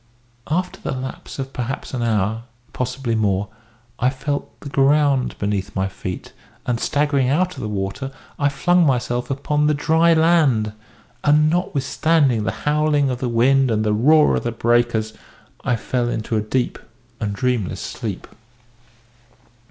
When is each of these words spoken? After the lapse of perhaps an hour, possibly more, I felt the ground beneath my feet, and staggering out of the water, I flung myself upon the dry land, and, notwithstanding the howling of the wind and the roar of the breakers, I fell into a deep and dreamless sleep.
After 0.49 0.81
the 0.81 0.93
lapse 0.93 1.37
of 1.37 1.53
perhaps 1.53 1.93
an 1.93 2.01
hour, 2.01 2.45
possibly 2.73 3.13
more, 3.13 3.49
I 3.99 4.09
felt 4.09 4.59
the 4.61 4.69
ground 4.69 5.35
beneath 5.37 5.75
my 5.75 5.87
feet, 5.87 6.33
and 6.65 6.79
staggering 6.79 7.29
out 7.29 7.53
of 7.55 7.61
the 7.61 7.69
water, 7.69 8.11
I 8.39 8.49
flung 8.49 8.83
myself 8.83 9.29
upon 9.29 9.67
the 9.67 9.75
dry 9.75 10.15
land, 10.15 10.73
and, 11.23 11.51
notwithstanding 11.51 12.45
the 12.45 12.51
howling 12.65 13.11
of 13.11 13.19
the 13.19 13.29
wind 13.29 13.69
and 13.69 13.83
the 13.85 13.93
roar 13.93 14.35
of 14.35 14.41
the 14.43 14.51
breakers, 14.51 15.13
I 15.63 15.75
fell 15.75 16.09
into 16.09 16.35
a 16.35 16.41
deep 16.41 16.79
and 17.19 17.35
dreamless 17.35 17.79
sleep. 17.81 18.25